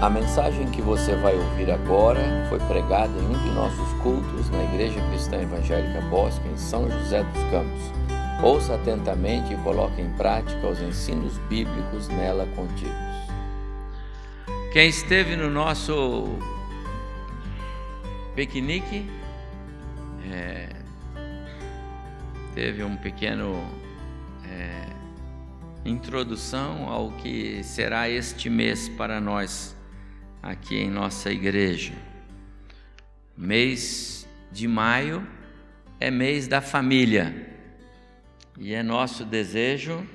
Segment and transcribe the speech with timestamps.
[0.00, 4.62] A mensagem que você vai ouvir agora foi pregada em um de nossos cultos na
[4.62, 7.82] Igreja Cristã Evangélica Bosque, em São José dos Campos.
[8.40, 12.94] Ouça atentamente e coloque em prática os ensinos bíblicos nela contidos.
[14.72, 16.28] Quem esteve no nosso
[18.36, 19.10] piquenique
[20.30, 20.68] é,
[22.54, 23.60] teve um pequeno
[24.48, 24.86] é,
[25.84, 29.76] introdução ao que será este mês para nós
[30.42, 31.92] aqui em nossa igreja.
[33.36, 35.26] Mês de maio
[36.00, 37.48] é mês da família
[38.58, 40.06] e é nosso desejo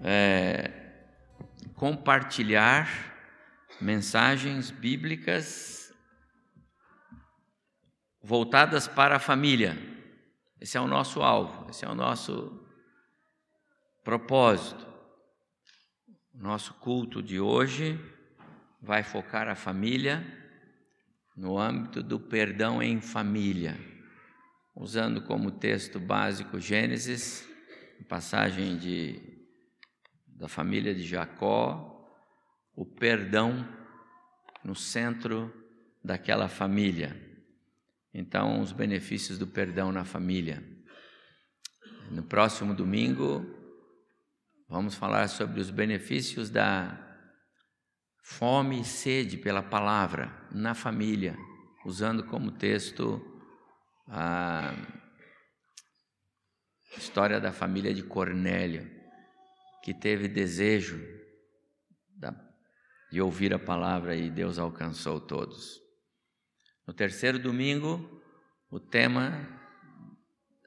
[0.00, 0.70] é,
[1.74, 3.14] compartilhar
[3.80, 5.92] mensagens bíblicas
[8.22, 9.76] voltadas para a família.
[10.60, 12.64] Esse é o nosso alvo, esse é o nosso
[14.02, 14.92] propósito.
[16.32, 17.98] Nosso culto de hoje
[18.84, 20.22] vai focar a família
[21.34, 23.76] no âmbito do perdão em família,
[24.76, 27.48] usando como texto básico Gênesis,
[28.08, 29.20] passagem de,
[30.26, 31.90] da família de Jacó,
[32.76, 33.66] o perdão
[34.62, 35.52] no centro
[36.04, 37.18] daquela família.
[38.12, 40.62] Então, os benefícios do perdão na família.
[42.10, 43.44] No próximo domingo,
[44.68, 47.03] vamos falar sobre os benefícios da
[48.24, 51.36] fome e sede pela palavra na família,
[51.84, 53.22] usando como texto
[54.08, 54.74] a
[56.96, 58.90] história da família de Cornélio,
[59.82, 60.98] que teve desejo
[63.12, 65.78] de ouvir a palavra e Deus alcançou todos.
[66.86, 68.22] No terceiro domingo,
[68.70, 69.46] o tema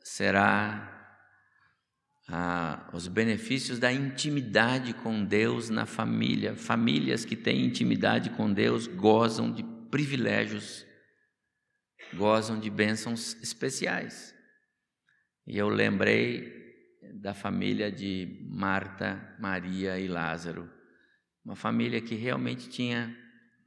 [0.03, 0.96] será
[2.29, 6.55] ah, os benefícios da intimidade com Deus na família.
[6.55, 10.85] Famílias que têm intimidade com Deus gozam de privilégios,
[12.13, 14.35] gozam de bênçãos especiais.
[15.45, 16.53] E eu lembrei
[17.21, 20.69] da família de Marta, Maria e Lázaro,
[21.45, 23.17] uma família que realmente tinha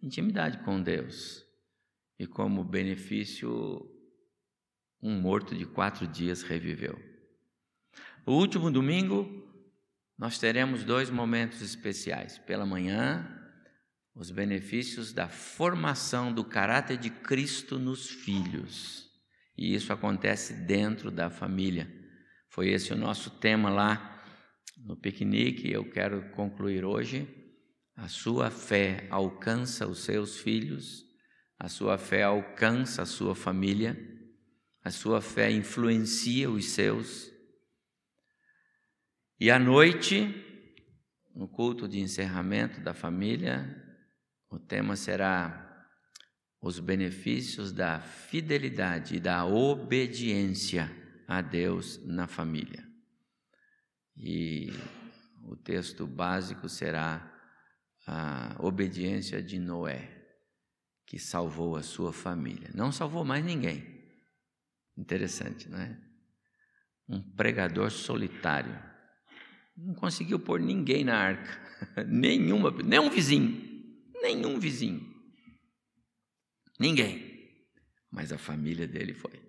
[0.03, 1.43] intimidade com Deus.
[2.19, 3.91] E como benefício,
[5.03, 7.10] um morto de quatro dias reviveu.
[8.27, 9.29] O último domingo,
[10.19, 12.39] nós teremos dois momentos especiais.
[12.39, 13.27] Pela manhã,
[14.15, 19.09] os benefícios da formação do caráter de Cristo nos filhos.
[19.57, 21.91] E isso acontece dentro da família.
[22.51, 24.23] Foi esse o nosso tema lá
[24.77, 25.71] no piquenique.
[25.71, 27.29] Eu quero concluir hoje.
[27.97, 31.05] A sua fé alcança os seus filhos,
[31.59, 33.99] a sua fé alcança a sua família,
[34.83, 37.31] a sua fé influencia os seus
[39.41, 40.35] e à noite,
[41.35, 43.75] no culto de encerramento da família,
[44.51, 45.67] o tema será
[46.61, 50.95] os benefícios da fidelidade e da obediência
[51.27, 52.87] a Deus na família.
[54.15, 54.71] E
[55.45, 57.35] o texto básico será
[58.07, 60.23] a obediência de Noé,
[61.07, 62.71] que salvou a sua família.
[62.75, 64.05] Não salvou mais ninguém.
[64.99, 65.99] Interessante, não é?
[67.09, 68.90] Um pregador solitário
[69.85, 71.59] não conseguiu pôr ninguém na arca,
[72.07, 75.01] nenhuma, nem um vizinho, nenhum vizinho,
[76.79, 77.31] ninguém.
[78.11, 79.41] Mas a família dele foi.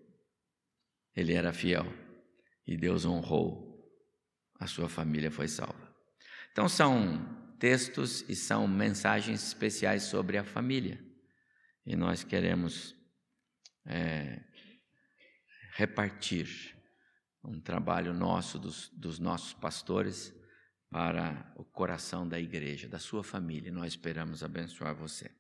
[1.16, 1.86] Ele era fiel
[2.66, 3.70] e Deus honrou.
[4.60, 5.92] A sua família foi salva.
[6.52, 11.04] Então são textos e são mensagens especiais sobre a família.
[11.84, 12.96] E nós queremos
[13.86, 14.40] é,
[15.74, 16.78] repartir
[17.44, 20.34] um trabalho nosso, dos, dos nossos pastores,
[20.92, 23.72] para o coração da igreja, da sua família.
[23.72, 25.32] Nós esperamos abençoar você.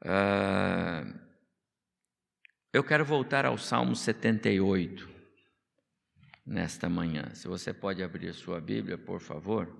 [0.00, 1.20] Uh,
[2.72, 5.06] eu quero voltar ao Salmo 78
[6.46, 7.34] nesta manhã.
[7.34, 9.70] Se você pode abrir sua Bíblia, por favor.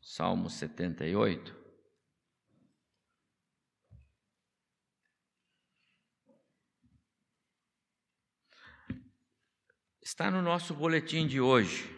[0.00, 1.65] Salmo 78.
[10.06, 11.92] Está no nosso boletim de hoje.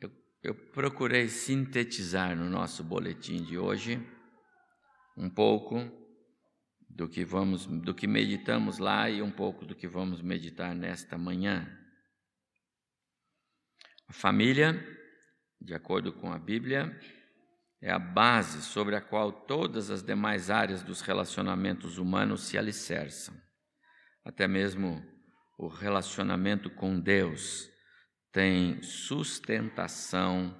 [0.00, 4.00] Eu, eu procurei sintetizar no nosso boletim de hoje
[5.16, 5.90] um pouco
[6.88, 11.18] do que vamos, do que meditamos lá e um pouco do que vamos meditar nesta
[11.18, 11.76] manhã.
[14.06, 15.01] A família
[15.64, 16.98] de acordo com a Bíblia,
[17.80, 23.34] é a base sobre a qual todas as demais áreas dos relacionamentos humanos se alicerçam.
[24.24, 25.02] até mesmo
[25.58, 27.68] o relacionamento com Deus
[28.32, 30.56] tem sustentação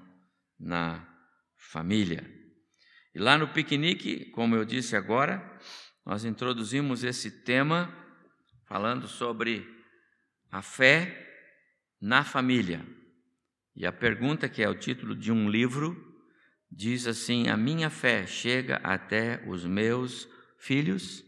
[0.58, 1.08] na
[1.56, 2.28] família.
[3.14, 5.58] E lá no piquenique, como eu disse agora,
[6.04, 7.92] nós introduzimos esse tema
[8.66, 9.66] falando sobre
[10.50, 11.28] a fé
[12.00, 12.84] na família.
[13.74, 15.96] E a pergunta, que é o título de um livro,
[16.70, 20.28] diz assim: A minha fé chega até os meus
[20.58, 21.24] filhos?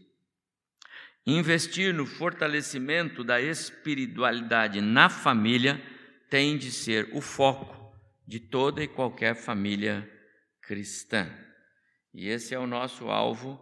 [1.25, 5.81] Investir no fortalecimento da espiritualidade na família
[6.29, 7.95] tem de ser o foco
[8.27, 10.07] de toda e qualquer família
[10.61, 11.27] cristã.
[12.13, 13.59] E esse é o nosso alvo,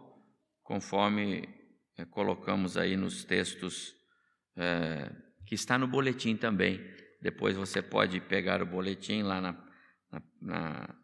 [0.62, 1.48] conforme
[1.96, 3.94] é, colocamos aí nos textos,
[4.56, 5.10] é,
[5.46, 6.80] que está no boletim também.
[7.24, 9.52] Depois você pode pegar o boletim lá na,
[10.12, 10.98] na, na,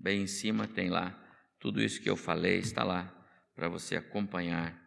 [0.00, 1.22] bem em cima, tem lá
[1.60, 3.14] tudo isso que eu falei, está lá
[3.54, 4.82] para você acompanhar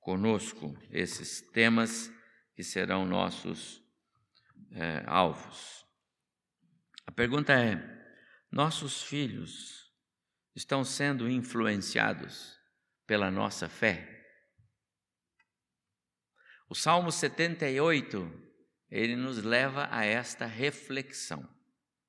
[0.00, 2.12] conosco esses temas
[2.56, 3.80] que serão nossos
[4.72, 5.86] é, alvos.
[7.06, 7.80] A pergunta é:
[8.50, 9.94] nossos filhos
[10.56, 12.58] estão sendo influenciados
[13.06, 14.26] pela nossa fé?
[16.68, 18.43] O Salmo 78,
[18.94, 21.44] ele nos leva a esta reflexão.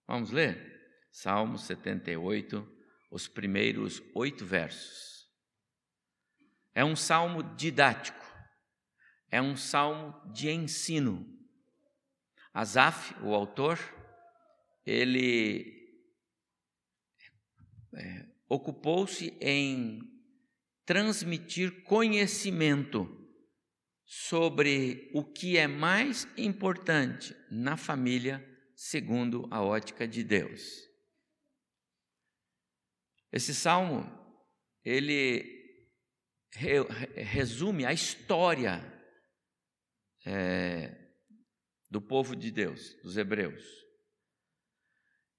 [0.08, 0.88] Vamos ler?
[1.12, 2.64] Salmo 78,
[3.10, 5.28] os primeiros oito versos.
[6.76, 8.24] É um salmo didático,
[9.32, 11.26] é um salmo de ensino.
[12.54, 13.80] Asaf, o autor,
[14.86, 15.90] ele
[17.96, 20.04] é, ocupou-se em
[20.86, 23.25] transmitir conhecimento
[24.06, 28.44] sobre o que é mais importante na família,
[28.76, 30.88] segundo a ótica de Deus.
[33.32, 34.10] Esse salmo,
[34.84, 35.54] ele
[36.54, 38.82] resume a história
[40.26, 40.96] é,
[41.90, 43.64] do povo de Deus, dos hebreus.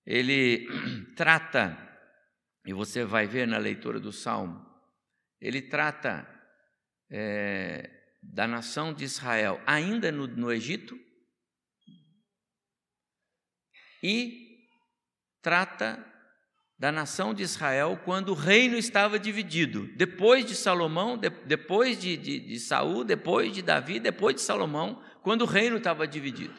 [0.04, 0.66] Ele
[1.16, 1.82] trata
[2.66, 4.60] e você vai ver na leitura do Salmo,
[5.40, 6.26] ele trata
[7.08, 7.95] é,
[8.32, 10.98] da nação de Israel ainda no, no Egito
[14.02, 14.46] e
[15.42, 16.04] trata
[16.78, 19.88] da nação de Israel quando o reino estava dividido.
[19.96, 25.02] Depois de Salomão, de, depois de, de, de Saul, depois de Davi, depois de Salomão,
[25.22, 26.54] quando o reino estava dividido.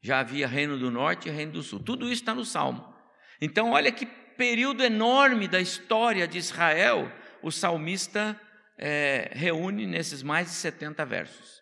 [0.00, 1.80] Já havia reino do norte e reino do sul.
[1.80, 2.94] Tudo isso está no Salmo.
[3.40, 7.12] Então, olha que período enorme da história de Israel,
[7.42, 8.40] o salmista
[8.82, 11.60] é, reúne nesses mais de 70 versos.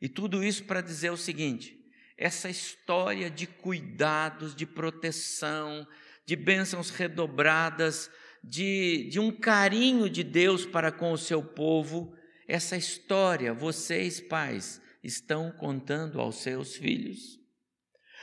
[0.00, 1.78] E tudo isso para dizer o seguinte:
[2.16, 5.86] essa história de cuidados, de proteção,
[6.24, 8.10] de bênçãos redobradas,
[8.42, 12.14] de, de um carinho de Deus para com o seu povo,
[12.48, 17.38] essa história vocês, pais, estão contando aos seus filhos.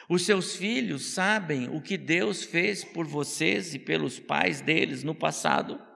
[0.09, 5.13] Os seus filhos sabem o que Deus fez por vocês e pelos pais deles no
[5.13, 5.92] passado.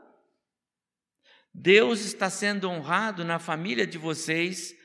[1.59, 4.75] Deus está sendo honrado na família de vocês,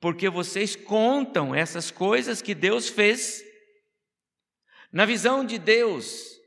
[0.00, 3.44] porque vocês contam essas coisas que Deus fez.
[4.90, 6.40] Na visão de Deus,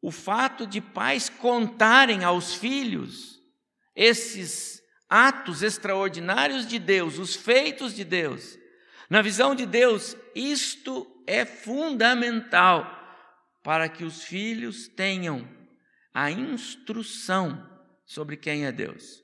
[0.00, 3.42] o fato de pais contarem aos filhos
[3.92, 8.56] esses atos extraordinários de Deus, os feitos de Deus,
[9.10, 12.88] na visão de Deus, isto é fundamental
[13.64, 15.46] para que os filhos tenham
[16.14, 17.68] a instrução
[18.10, 19.22] sobre quem é Deus.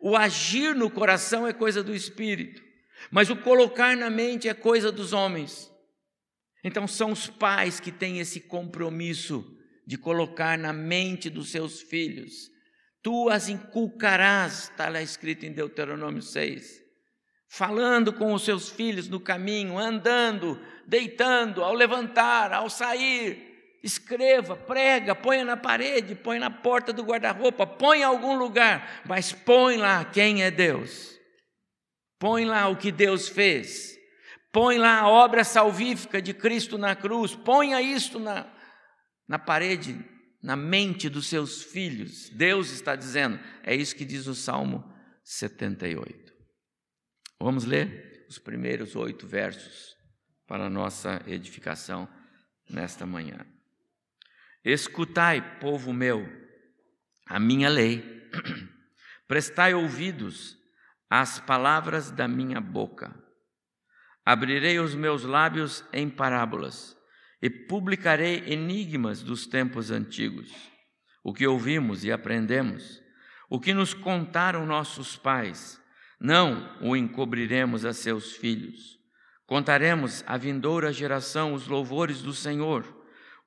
[0.00, 2.62] O agir no coração é coisa do espírito,
[3.10, 5.68] mas o colocar na mente é coisa dos homens.
[6.62, 9.44] Então são os pais que têm esse compromisso
[9.84, 12.48] de colocar na mente dos seus filhos.
[13.02, 16.86] Tu as inculcarás, está lá escrito em Deuteronômio 6
[17.48, 23.47] falando com os seus filhos no caminho, andando, deitando, ao levantar, ao sair.
[23.82, 29.32] Escreva, prega, ponha na parede, põe na porta do guarda-roupa, põe em algum lugar, mas
[29.32, 31.16] põe lá quem é Deus.
[32.18, 33.96] Põe lá o que Deus fez.
[34.52, 37.36] Põe lá a obra salvífica de Cristo na cruz.
[37.36, 38.52] Ponha isto na,
[39.28, 40.04] na parede,
[40.42, 42.28] na mente dos seus filhos.
[42.30, 44.84] Deus está dizendo, é isso que diz o Salmo
[45.22, 46.32] 78.
[47.40, 49.96] Vamos ler os primeiros oito versos
[50.46, 52.08] para a nossa edificação
[52.68, 53.46] nesta manhã.
[54.64, 56.28] Escutai, povo meu,
[57.26, 58.02] a minha lei,
[59.28, 60.56] prestai ouvidos
[61.08, 63.14] às palavras da minha boca.
[64.24, 66.96] Abrirei os meus lábios em parábolas
[67.40, 70.52] e publicarei enigmas dos tempos antigos,
[71.22, 73.00] o que ouvimos e aprendemos,
[73.48, 75.80] o que nos contaram nossos pais
[76.20, 78.98] Não o encobriremos a seus filhos.
[79.46, 82.97] Contaremos à vindoura geração os louvores do Senhor,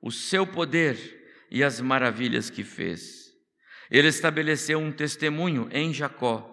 [0.02, 3.32] o seu poder e as maravilhas que fez.
[3.88, 6.48] Ele estabeleceu um testemunho em Jacó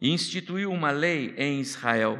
[0.00, 2.18] e instituiu uma lei em Israel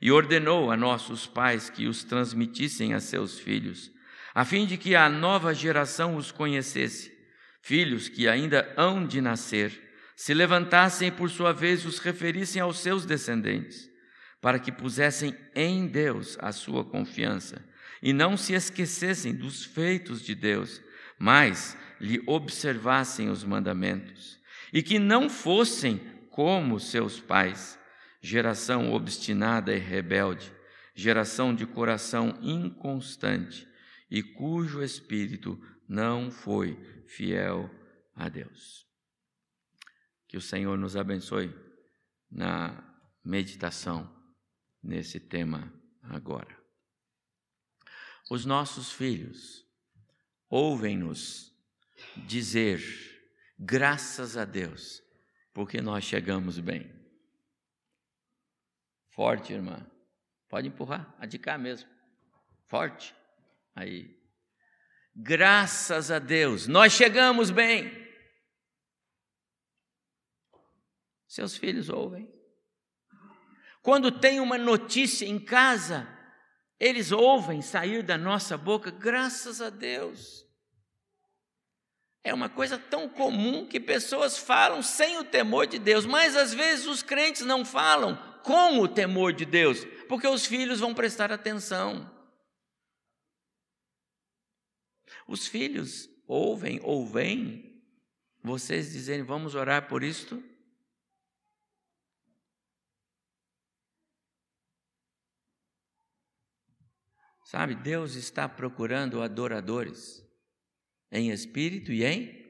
[0.00, 3.90] e ordenou a nossos pais que os transmitissem a seus filhos,
[4.34, 7.12] a fim de que a nova geração os conhecesse,
[7.62, 9.82] filhos que ainda hão de nascer
[10.14, 13.90] se levantassem e por sua vez os referissem aos seus descendentes,
[14.40, 17.62] para que pusessem em Deus a sua confiança
[18.02, 20.80] e não se esquecessem dos feitos de Deus,
[21.18, 24.38] mas lhe observassem os mandamentos,
[24.72, 25.98] e que não fossem
[26.30, 27.78] como seus pais,
[28.20, 30.52] geração obstinada e rebelde,
[30.94, 33.66] geração de coração inconstante
[34.10, 36.76] e cujo espírito não foi
[37.06, 37.70] fiel
[38.14, 38.86] a Deus.
[40.28, 41.54] Que o Senhor nos abençoe
[42.30, 42.82] na
[43.24, 44.12] meditação
[44.82, 45.72] nesse tema
[46.02, 46.65] agora.
[48.28, 49.64] Os nossos filhos
[50.48, 51.54] ouvem-nos
[52.26, 52.80] dizer
[53.58, 55.02] graças a Deus,
[55.52, 56.92] porque nós chegamos bem.
[59.10, 59.90] Forte, irmã.
[60.48, 61.88] Pode empurrar, a de cá mesmo.
[62.66, 63.14] Forte.
[63.74, 64.16] Aí.
[65.14, 68.06] Graças a Deus, nós chegamos bem.
[71.26, 72.30] Seus filhos ouvem.
[73.82, 76.15] Quando tem uma notícia em casa,
[76.78, 80.46] eles ouvem sair da nossa boca, graças a Deus.
[82.22, 86.52] É uma coisa tão comum que pessoas falam sem o temor de Deus, mas às
[86.52, 91.32] vezes os crentes não falam com o temor de Deus, porque os filhos vão prestar
[91.32, 92.10] atenção.
[95.26, 97.82] Os filhos ouvem ou veem
[98.42, 100.42] vocês dizerem, vamos orar por isto?
[107.46, 110.20] Sabe, Deus está procurando adoradores
[111.12, 112.44] em espírito e em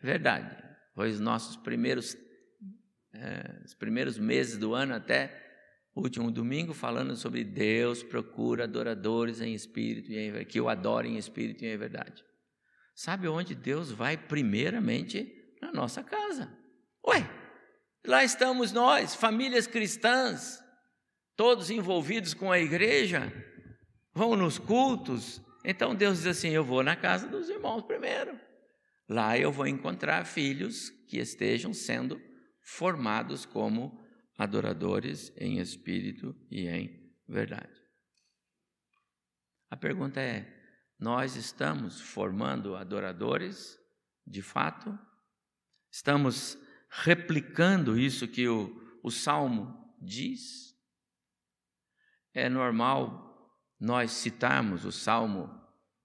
[0.00, 0.56] verdade.
[0.94, 2.16] Foi os nossos primeiros,
[3.12, 5.44] é, os primeiros meses do ano até
[5.96, 11.14] o último domingo falando sobre Deus procura adoradores em espírito e em que o adorem
[11.14, 12.24] em espírito e em verdade.
[12.94, 15.56] Sabe onde Deus vai primeiramente?
[15.60, 16.56] Na nossa casa.
[17.04, 17.28] Ué,
[18.06, 20.62] lá estamos nós, famílias cristãs,
[21.34, 23.32] todos envolvidos com a igreja,
[24.16, 25.42] vão nos cultos.
[25.62, 28.40] Então Deus diz assim: Eu vou na casa dos irmãos primeiro.
[29.06, 32.20] Lá eu vou encontrar filhos que estejam sendo
[32.62, 34.02] formados como
[34.38, 37.78] adoradores em espírito e em verdade.
[39.70, 40.50] A pergunta é:
[40.98, 43.78] nós estamos formando adoradores
[44.26, 44.98] de fato?
[45.90, 46.58] Estamos
[46.88, 50.74] replicando isso que o, o Salmo diz?
[52.32, 53.25] É normal
[53.78, 55.50] nós citarmos o Salmo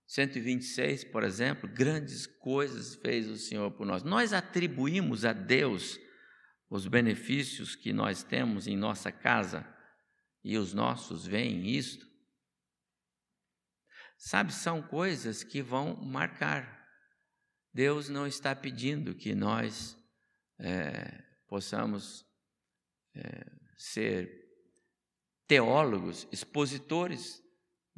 [0.08, 4.04] 126, por exemplo, grandes coisas fez o Senhor por nós.
[4.04, 5.98] Nós atribuímos a Deus
[6.70, 9.66] os benefícios que nós temos em nossa casa
[10.44, 12.06] e os nossos veem isto.
[14.18, 16.86] Sabe, são coisas que vão marcar.
[17.74, 19.98] Deus não está pedindo que nós
[20.60, 22.26] é, possamos
[23.16, 24.30] é, ser
[25.48, 27.41] teólogos, expositores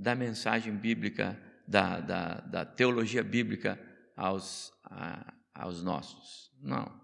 [0.04, 3.80] da mensagem bíblica, da, da, da teologia bíblica
[4.16, 6.52] aos, a, aos nossos.
[6.62, 7.02] Não.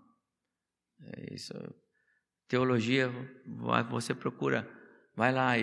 [1.01, 1.53] É isso.
[2.47, 3.09] Teologia,
[3.89, 4.69] você procura,
[5.15, 5.53] vai lá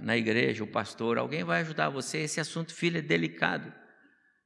[0.00, 2.18] na igreja, o pastor, alguém vai ajudar você.
[2.18, 3.72] Esse assunto, filho, é delicado.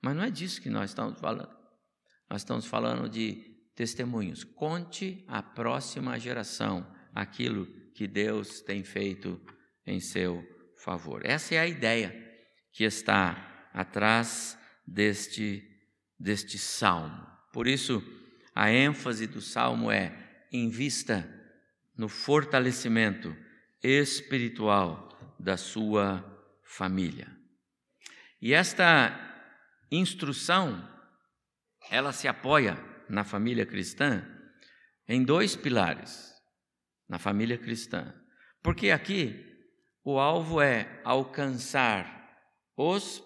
[0.02, 1.56] Mas não é disso que nós estamos falando.
[2.28, 4.44] Nós estamos falando de testemunhos.
[4.44, 9.40] Conte à próxima geração aquilo que Deus tem feito
[9.86, 10.44] em seu
[10.76, 11.24] favor.
[11.24, 12.23] Essa é a ideia
[12.74, 15.62] que está atrás deste,
[16.18, 17.24] deste salmo.
[17.52, 18.02] Por isso,
[18.52, 20.12] a ênfase do salmo é:
[20.52, 21.26] invista
[21.96, 23.34] no fortalecimento
[23.80, 26.22] espiritual da sua
[26.64, 27.28] família.
[28.42, 29.20] E esta
[29.90, 30.86] instrução,
[31.88, 32.76] ela se apoia
[33.08, 34.26] na família cristã
[35.06, 36.34] em dois pilares,
[37.08, 38.12] na família cristã.
[38.60, 39.46] Porque aqui
[40.02, 42.23] o alvo é alcançar
[42.76, 43.22] os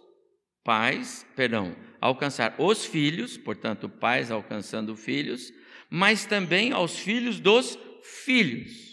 [0.64, 5.52] pais, perdão, alcançar os filhos, portanto, pais alcançando filhos,
[5.90, 8.88] mas também aos filhos dos filhos.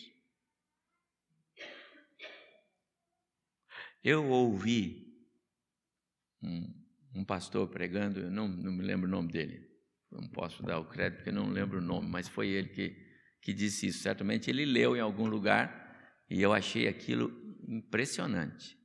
[4.04, 5.06] Eu ouvi
[6.42, 6.74] um,
[7.16, 9.68] um pastor pregando, eu não, não me lembro o nome dele,
[10.12, 12.96] não posso dar o crédito porque não lembro o nome, mas foi ele que,
[13.42, 14.04] que disse isso.
[14.04, 15.84] Certamente ele leu em algum lugar
[16.30, 17.32] E eu achei aquilo
[17.68, 18.78] impressionante.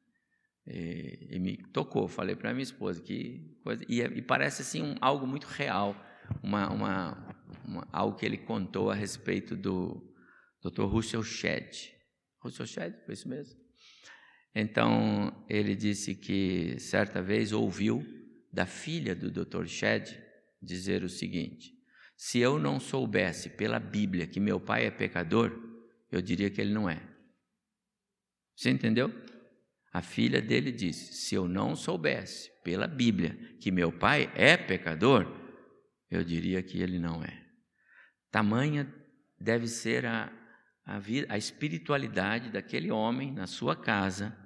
[0.73, 2.07] E, e me tocou.
[2.07, 3.85] Falei para minha esposa que coisa.
[3.89, 5.97] E, e parece assim um, algo muito real,
[6.43, 10.15] uma, uma, uma, algo que ele contou a respeito do
[10.63, 10.85] Dr.
[10.85, 11.93] Russell Shedd.
[12.41, 13.59] Russell Shedd, foi isso mesmo?
[14.55, 18.05] Então, ele disse que certa vez ouviu
[18.53, 19.67] da filha do Dr.
[19.67, 20.17] Shedd
[20.63, 21.73] dizer o seguinte:
[22.17, 25.53] se eu não soubesse pela Bíblia que meu pai é pecador,
[26.11, 27.01] eu diria que ele não é.
[28.57, 29.11] Você entendeu?
[29.93, 35.27] A filha dele disse: se eu não soubesse pela Bíblia que meu pai é pecador,
[36.11, 37.45] eu diria que ele não é.
[38.31, 38.93] Tamanha
[39.39, 40.33] deve ser a,
[40.85, 44.37] a, a espiritualidade daquele homem na sua casa,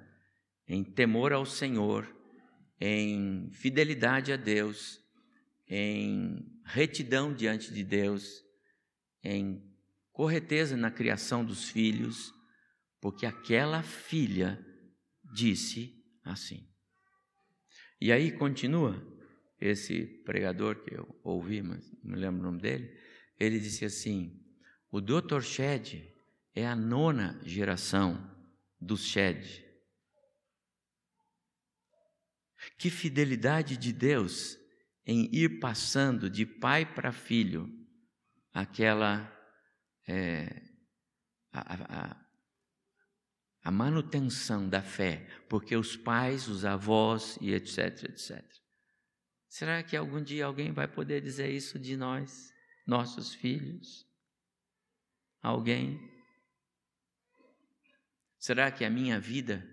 [0.67, 2.11] em temor ao Senhor,
[2.79, 4.99] em fidelidade a Deus,
[5.67, 8.43] em retidão diante de Deus,
[9.23, 9.63] em
[10.11, 12.33] correteza na criação dos filhos,
[12.99, 14.63] porque aquela filha
[15.35, 16.65] disse assim.
[17.99, 19.05] E aí continua
[19.59, 22.97] esse pregador que eu ouvi, mas não me lembro o nome dele,
[23.37, 24.41] ele disse assim:
[24.89, 25.41] o Dr.
[25.41, 26.13] Shed
[26.53, 28.33] é a nona geração
[28.79, 29.63] dos Shed.
[32.77, 34.57] Que fidelidade de Deus
[35.05, 37.69] em ir passando de pai para filho
[38.51, 39.31] aquela
[40.07, 40.63] é,
[41.51, 42.24] a,
[43.65, 48.45] a manutenção da fé, porque os pais, os avós e etc, etc.
[49.49, 52.53] Será que algum dia alguém vai poder dizer isso de nós,
[52.85, 54.07] nossos filhos?
[55.41, 55.99] Alguém?
[58.37, 59.67] Será que a minha vida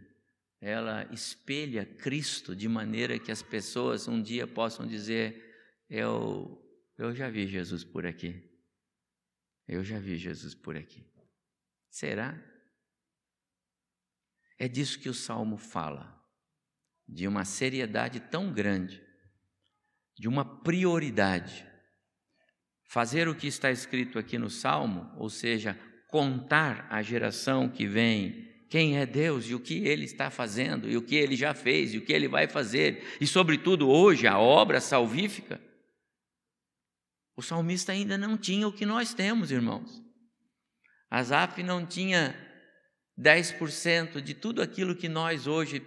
[0.59, 5.55] ela espelha Cristo de maneira que as pessoas um dia possam dizer:
[5.91, 6.59] eu
[6.97, 8.43] eu já vi Jesus por aqui.
[9.69, 11.07] Eu já vi Jesus por aqui.
[11.91, 12.43] Será?
[14.59, 16.21] É disso que o salmo fala,
[17.09, 19.03] de uma seriedade tão grande,
[20.19, 21.67] de uma prioridade.
[22.85, 28.53] Fazer o que está escrito aqui no salmo, ou seja, contar a geração que vem
[28.73, 31.93] quem é Deus e o que Ele está fazendo, e o que Ele já fez,
[31.93, 35.61] e o que Ele vai fazer, e, sobretudo, hoje, a obra salvífica.
[37.37, 40.03] O salmista ainda não tinha o que nós temos, irmãos.
[41.11, 42.35] Asaf não tinha
[43.23, 45.81] 10% de tudo aquilo que nós hoje,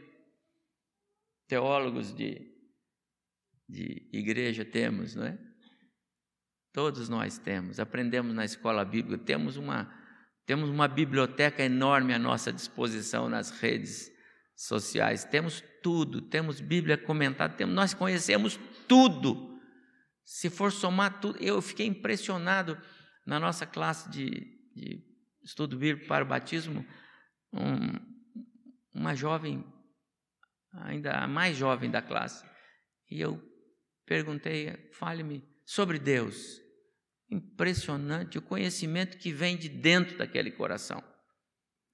[1.48, 2.50] teólogos de,
[3.68, 5.38] de igreja, temos, não é?
[6.72, 10.04] Todos nós temos, aprendemos na escola bíblica, temos uma
[10.46, 14.12] temos uma biblioteca enorme à nossa disposição nas redes
[14.56, 15.26] sociais.
[15.26, 19.60] Temos tudo, temos Bíblia comentada, temos, nós conhecemos tudo.
[20.24, 22.78] Se for somar tudo, eu fiquei impressionado
[23.26, 24.30] na nossa classe de,
[24.76, 25.04] de
[25.44, 26.86] estudo bíblico para o batismo,
[27.56, 28.16] um,
[28.94, 29.64] uma jovem,
[30.74, 32.46] ainda a mais jovem da classe,
[33.10, 33.42] e eu
[34.06, 36.62] perguntei, fale-me sobre Deus.
[37.30, 41.04] Impressionante o conhecimento que vem de dentro daquele coração.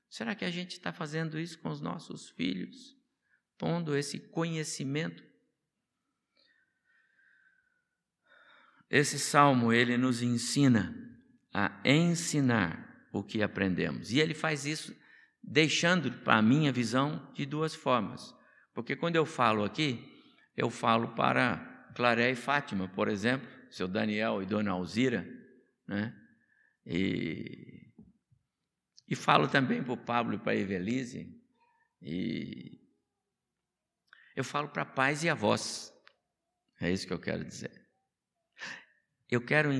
[0.09, 2.97] Será que a gente está fazendo isso com os nossos filhos?
[3.57, 5.23] Pondo esse conhecimento?
[8.89, 10.93] Esse salmo, ele nos ensina
[11.53, 14.11] a ensinar o que aprendemos.
[14.11, 14.93] E ele faz isso
[15.43, 18.33] deixando para a minha visão de duas formas.
[18.73, 20.07] Porque quando eu falo aqui,
[20.55, 25.27] eu falo para Claré e Fátima, por exemplo, seu Daniel e Dona Alzira,
[25.87, 26.15] né?
[26.85, 27.91] E,
[29.07, 31.39] e falo também para o Pablo e para a Evelise,
[32.01, 32.79] e
[34.35, 35.93] eu falo para pais e avós,
[36.79, 37.71] é isso que eu quero dizer.
[39.29, 39.71] Eu quero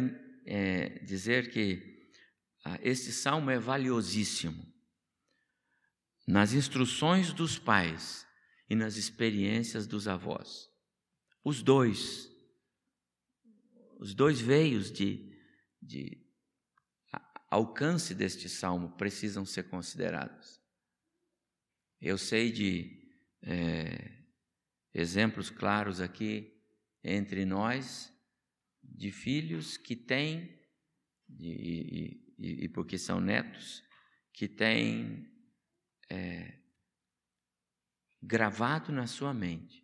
[0.45, 2.09] é, dizer que
[2.63, 4.70] ah, este salmo é valiosíssimo
[6.27, 8.25] nas instruções dos pais
[8.69, 10.69] e nas experiências dos avós.
[11.43, 12.31] Os dois
[14.01, 15.31] os dois veios de,
[15.79, 16.25] de
[17.51, 20.59] alcance deste salmo precisam ser considerados.
[22.01, 22.99] Eu sei de
[23.43, 24.23] é,
[24.91, 26.51] exemplos claros aqui
[27.03, 28.11] entre nós,
[28.81, 30.59] de filhos que têm,
[31.29, 33.83] e, e, e porque são netos,
[34.33, 35.30] que têm
[36.11, 36.59] é,
[38.21, 39.83] gravado na sua mente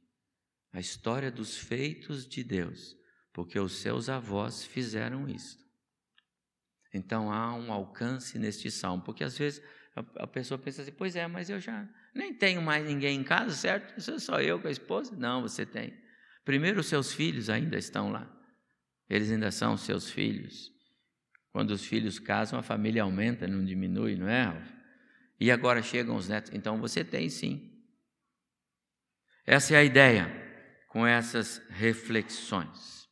[0.72, 2.98] a história dos feitos de Deus
[3.38, 5.60] porque os seus avós fizeram isso.
[6.92, 9.62] Então há um alcance neste salmo, porque às vezes
[9.96, 13.24] a, a pessoa pensa assim: pois é, mas eu já nem tenho mais ninguém em
[13.24, 14.02] casa, certo?
[14.02, 15.16] Sou só eu com a esposa?
[15.16, 15.94] Não, você tem.
[16.44, 18.28] Primeiro, os seus filhos ainda estão lá,
[19.08, 20.72] eles ainda são seus filhos.
[21.52, 24.48] Quando os filhos casam, a família aumenta, não diminui, não é?
[25.40, 26.52] E agora chegam os netos.
[26.54, 27.72] Então você tem sim.
[29.46, 30.30] Essa é a ideia
[30.90, 33.08] com essas reflexões.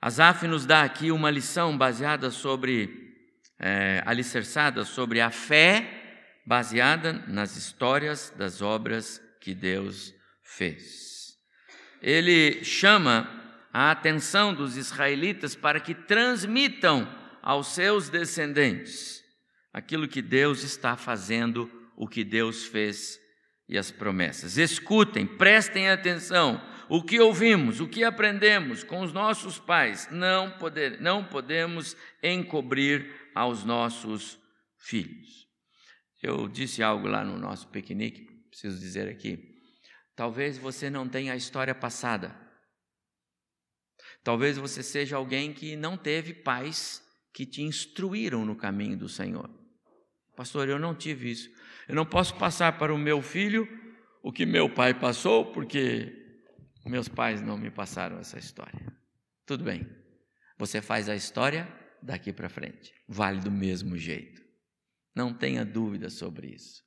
[0.00, 3.14] Asaf nos dá aqui uma lição baseada sobre,
[3.58, 11.36] é, alicerçada sobre a fé, baseada nas histórias das obras que Deus fez.
[12.00, 13.28] Ele chama
[13.72, 17.08] a atenção dos israelitas para que transmitam
[17.42, 19.18] aos seus descendentes
[19.72, 23.18] aquilo que Deus está fazendo, o que Deus fez
[23.68, 24.56] e as promessas.
[24.56, 26.60] Escutem, prestem atenção.
[26.88, 33.12] O que ouvimos, o que aprendemos com os nossos pais, não, poder, não podemos encobrir
[33.34, 34.38] aos nossos
[34.78, 35.46] filhos.
[36.22, 39.56] Eu disse algo lá no nosso piquenique, preciso dizer aqui.
[40.16, 42.34] Talvez você não tenha a história passada.
[44.24, 47.02] Talvez você seja alguém que não teve pais
[47.38, 49.48] que te instruíram no caminho do Senhor.
[50.34, 51.48] Pastor, eu não tive isso.
[51.86, 53.64] Eu não posso passar para o meu filho
[54.24, 56.12] o que meu pai passou, porque
[56.84, 58.92] meus pais não me passaram essa história.
[59.46, 59.88] Tudo bem.
[60.58, 61.72] Você faz a história
[62.02, 62.92] daqui para frente.
[63.06, 64.42] Vale do mesmo jeito.
[65.14, 66.82] Não tenha dúvida sobre isso.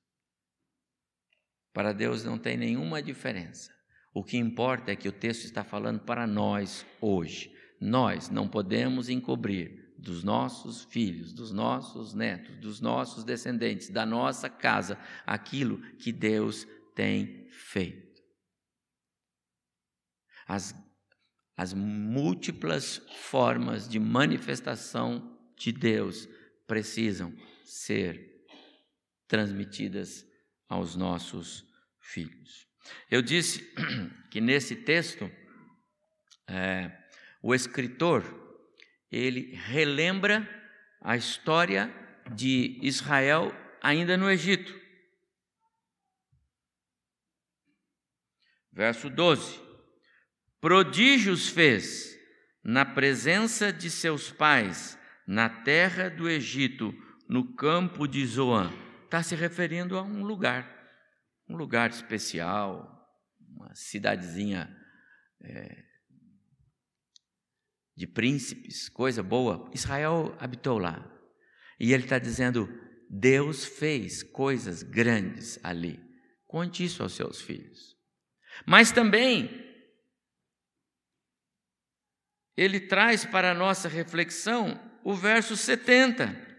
[1.72, 3.74] Para Deus não tem nenhuma diferença.
[4.14, 7.50] O que importa é que o texto está falando para nós hoje.
[7.80, 14.50] Nós não podemos encobrir dos nossos filhos, dos nossos netos, dos nossos descendentes, da nossa
[14.50, 18.22] casa, aquilo que Deus tem feito.
[20.48, 20.76] As,
[21.56, 22.98] as múltiplas
[23.30, 26.28] formas de manifestação de Deus
[26.66, 27.32] precisam
[27.64, 28.44] ser
[29.28, 30.26] transmitidas
[30.68, 31.64] aos nossos
[32.00, 32.68] filhos.
[33.10, 33.72] Eu disse
[34.32, 35.30] que nesse texto,
[36.48, 36.92] é,
[37.42, 38.40] o escritor
[39.12, 40.47] ele relembra
[41.02, 41.93] a história
[42.34, 44.80] de Israel ainda no Egito.
[48.71, 49.62] Verso 12:
[50.62, 52.17] Prodígios fez
[52.63, 54.97] na presença de seus pais,
[55.28, 56.93] na terra do Egito,
[57.28, 58.71] no campo de Zoan.
[59.06, 60.69] Está se referindo a um lugar,
[61.50, 64.74] um lugar especial, uma cidadezinha
[65.41, 65.90] é,
[67.95, 69.69] de príncipes, coisa boa.
[69.73, 71.08] Israel habitou lá.
[71.80, 72.69] E ele está dizendo:
[73.10, 75.99] Deus fez coisas grandes ali.
[76.47, 77.95] Conte isso aos seus filhos.
[78.65, 79.49] Mas também,
[82.56, 86.49] ele traz para a nossa reflexão o verso 70.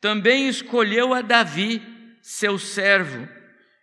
[0.00, 1.82] Também escolheu a Davi,
[2.22, 3.28] seu servo,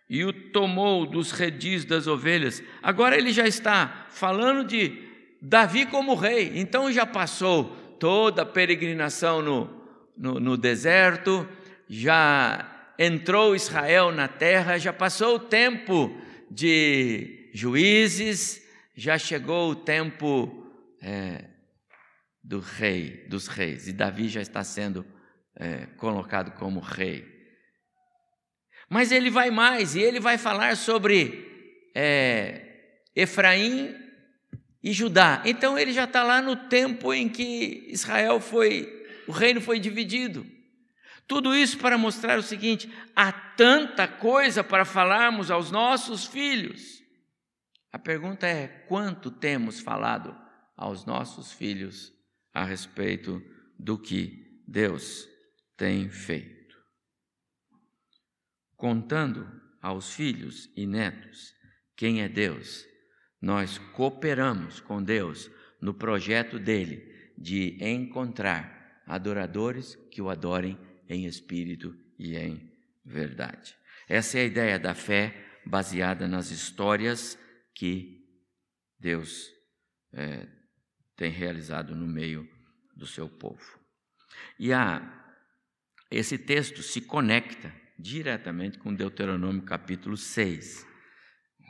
[0.08, 2.62] e o tomou dos redis das ovelhas.
[2.82, 5.05] Agora ele já está falando de
[5.40, 7.64] Davi como rei, então já passou
[7.98, 9.82] toda a peregrinação no,
[10.16, 11.48] no, no deserto,
[11.88, 16.16] já entrou Israel na terra, já passou o tempo
[16.50, 18.62] de juízes,
[18.94, 20.66] já chegou o tempo
[21.02, 21.44] é,
[22.42, 25.04] do rei, dos reis, e Davi já está sendo
[25.54, 27.36] é, colocado como rei.
[28.88, 32.62] Mas ele vai mais, e ele vai falar sobre é,
[33.14, 34.05] Efraim
[34.86, 35.42] e Judá.
[35.44, 40.46] Então ele já está lá no tempo em que Israel foi, o reino foi dividido.
[41.26, 47.02] Tudo isso para mostrar o seguinte: há tanta coisa para falarmos aos nossos filhos.
[47.90, 50.38] A pergunta é: quanto temos falado
[50.76, 52.12] aos nossos filhos
[52.54, 53.42] a respeito
[53.76, 55.28] do que Deus
[55.76, 56.76] tem feito?
[58.76, 59.50] Contando
[59.82, 61.52] aos filhos e netos
[61.96, 62.86] quem é Deus
[63.46, 65.48] nós cooperamos com Deus
[65.80, 70.76] no projeto dele de encontrar adoradores que o adorem
[71.08, 73.76] em espírito e em verdade.
[74.08, 75.32] Essa é a ideia da fé
[75.64, 77.38] baseada nas histórias
[77.72, 78.26] que
[78.98, 79.48] Deus
[80.12, 80.48] é,
[81.14, 82.48] tem realizado no meio
[82.96, 83.78] do seu povo.
[84.58, 85.24] E a,
[86.10, 90.84] esse texto se conecta diretamente com Deuteronômio capítulo 6.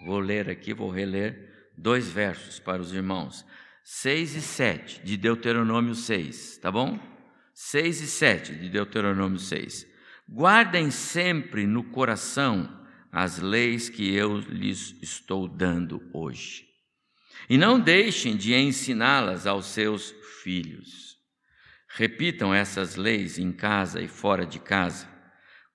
[0.07, 3.45] Vou ler aqui, vou reler dois versos para os irmãos.
[3.83, 6.99] 6 e 7 de Deuteronômio 6, tá bom?
[7.55, 9.87] 6 e 7 de Deuteronômio 6.
[10.29, 16.67] Guardem sempre no coração as leis que eu lhes estou dando hoje.
[17.49, 20.13] E não deixem de ensiná-las aos seus
[20.43, 21.17] filhos.
[21.89, 25.09] Repitam essas leis em casa e fora de casa,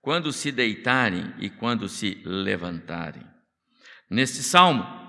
[0.02, 3.24] quando se deitarem e quando se levantarem.
[4.10, 5.01] Neste salmo,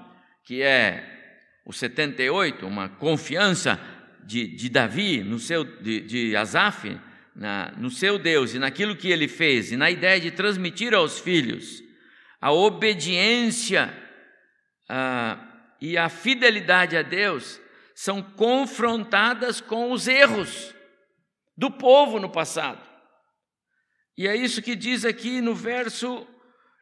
[0.44, 3.81] que é o 78, uma confiança
[4.24, 6.98] de, de Davi, no seu, de, de Asaf,
[7.35, 11.18] na, no seu Deus e naquilo que ele fez, e na ideia de transmitir aos
[11.18, 11.83] filhos
[12.40, 13.96] a obediência
[15.81, 17.61] e a fidelidade a Deus,
[17.94, 20.74] são confrontadas com os erros
[21.57, 22.83] do povo no passado.
[24.16, 26.28] E é isso que diz aqui no verso uh,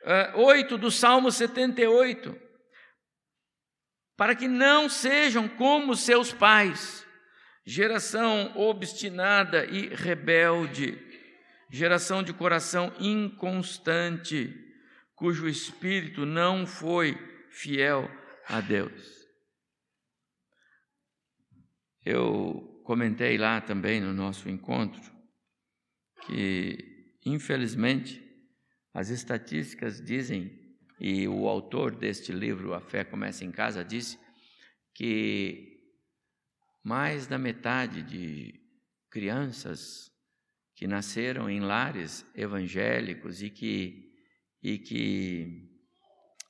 [0.05, 2.37] eh, 8 do Salmo 78.
[4.20, 7.06] Para que não sejam como seus pais,
[7.64, 10.98] geração obstinada e rebelde,
[11.70, 14.54] geração de coração inconstante,
[15.14, 17.16] cujo espírito não foi
[17.48, 18.11] fiel
[18.46, 19.26] a Deus.
[22.04, 25.00] Eu comentei lá também no nosso encontro
[26.26, 28.22] que, infelizmente,
[28.92, 30.60] as estatísticas dizem,
[31.00, 34.18] e o autor deste livro, A Fé Começa em Casa, disse
[34.94, 35.80] que
[36.84, 38.60] mais da metade de
[39.08, 40.12] crianças
[40.74, 44.14] que nasceram em lares evangélicos e que,
[44.62, 45.70] e que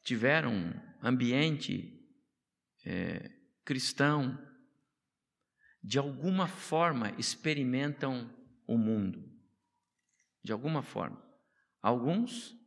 [0.04, 1.96] tiveram ambiente
[2.84, 3.30] é,
[3.64, 4.36] cristão,
[5.82, 8.28] de alguma forma experimentam
[8.66, 9.30] o mundo.
[10.42, 11.22] De alguma forma.
[11.80, 12.59] Alguns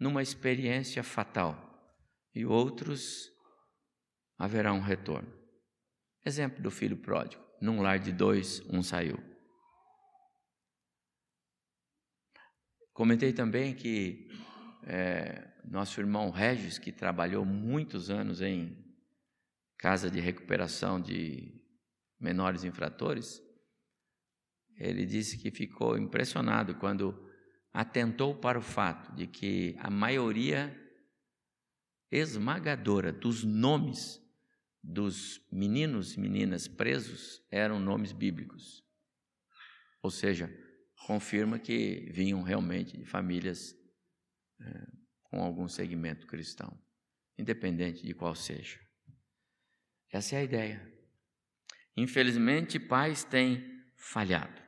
[0.00, 1.54] numa experiência fatal
[2.34, 3.30] e outros
[4.38, 5.30] haverá um retorno.
[6.24, 9.18] Exemplo do filho pródigo: num lar de dois, um saiu.
[12.94, 14.28] Comentei também que
[14.84, 18.76] é, nosso irmão Regis, que trabalhou muitos anos em
[19.78, 21.58] casa de recuperação de
[22.18, 23.40] menores infratores,
[24.76, 27.29] ele disse que ficou impressionado quando
[27.72, 30.76] atentou para o fato de que a maioria
[32.10, 34.20] esmagadora dos nomes
[34.82, 38.82] dos meninos e meninas presos eram nomes bíblicos.
[40.02, 40.50] Ou seja,
[41.06, 43.76] confirma que vinham realmente de famílias
[44.60, 44.86] é,
[45.24, 46.80] com algum segmento cristão,
[47.38, 48.80] independente de qual seja.
[50.10, 50.92] Essa é a ideia.
[51.96, 53.62] Infelizmente, pais têm
[53.96, 54.60] falhado.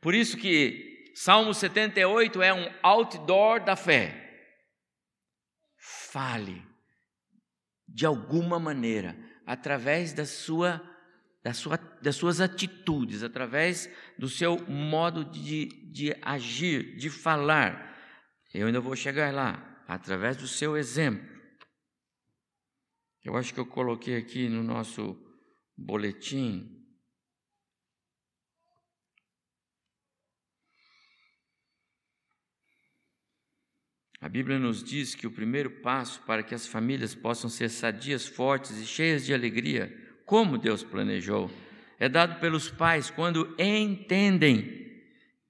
[0.00, 4.52] Por isso que Salmo 78 é um outdoor da fé.
[5.78, 6.62] Fale
[7.88, 10.78] de alguma maneira, através da sua,
[11.42, 17.96] da sua, das suas atitudes, através do seu modo de, de agir, de falar.
[18.52, 21.26] Eu ainda vou chegar lá, através do seu exemplo.
[23.24, 25.16] Eu acho que eu coloquei aqui no nosso
[25.74, 26.75] boletim.
[34.26, 38.26] A Bíblia nos diz que o primeiro passo para que as famílias possam ser sadias,
[38.26, 41.48] fortes e cheias de alegria, como Deus planejou,
[41.96, 45.00] é dado pelos pais quando entendem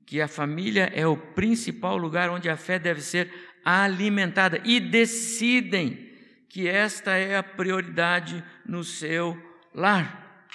[0.05, 3.33] que a família é o principal lugar onde a fé deve ser
[3.65, 6.12] alimentada e decidem
[6.47, 9.35] que esta é a prioridade no seu
[9.75, 10.53] lar.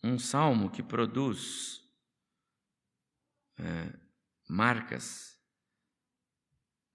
[0.00, 1.81] Um salmo que produz
[3.58, 3.92] é,
[4.48, 5.38] marcas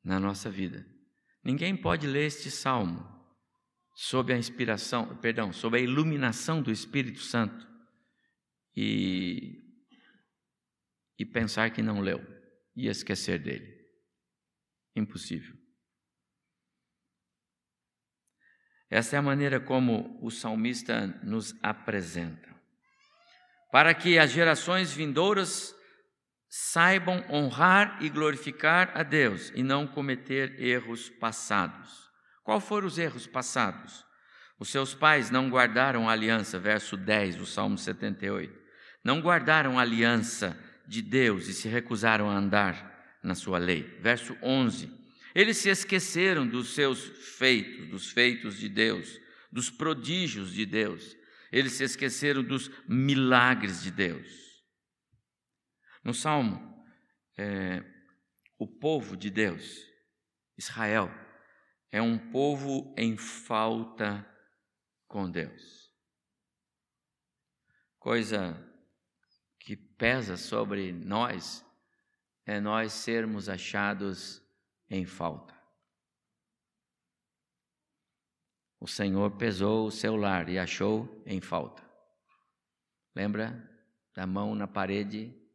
[0.03, 0.85] na nossa vida.
[1.43, 3.17] Ninguém pode ler este salmo
[3.95, 7.67] sob a inspiração, perdão, sob a iluminação do Espírito Santo
[8.75, 9.63] e,
[11.17, 12.21] e pensar que não leu
[12.75, 13.75] e esquecer dele.
[14.95, 15.55] Impossível.
[18.89, 22.55] Essa é a maneira como o salmista nos apresenta.
[23.71, 25.75] Para que as gerações vindouras
[26.59, 32.09] saibam honrar e glorificar a Deus e não cometer erros passados.
[32.43, 34.03] Qual foram os erros passados?
[34.59, 38.51] Os seus pais não guardaram a aliança, verso 10 do Salmo 78.
[39.03, 43.95] Não guardaram a aliança de Deus e se recusaram a andar na sua lei.
[44.01, 44.91] Verso 11.
[45.35, 47.03] Eles se esqueceram dos seus
[47.37, 51.15] feitos, dos feitos de Deus, dos prodígios de Deus.
[51.51, 54.46] Eles se esqueceram dos milagres de Deus.
[56.07, 56.57] No Salmo,
[57.37, 57.83] é,
[58.57, 59.85] o povo de Deus,
[60.57, 61.09] Israel,
[61.91, 64.25] é um povo em falta
[65.05, 65.93] com Deus.
[67.99, 68.55] Coisa
[69.59, 71.65] que pesa sobre nós
[72.45, 74.41] é nós sermos achados
[74.89, 75.61] em falta.
[78.79, 81.83] O Senhor pesou o seu lar e achou em falta.
[83.13, 83.61] Lembra
[84.15, 85.45] da mão na parede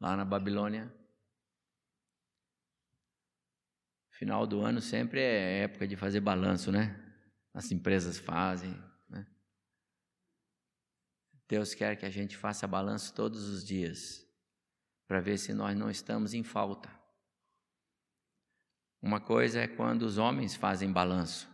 [0.00, 0.92] lá na Babilônia?
[4.10, 6.94] Final do ano sempre é época de fazer balanço, né?
[7.54, 8.74] As empresas fazem.
[9.08, 9.26] Né?
[11.48, 14.26] Deus quer que a gente faça balanço todos os dias,
[15.06, 16.90] para ver se nós não estamos em falta.
[19.02, 21.48] Uma coisa é quando os homens fazem balanço,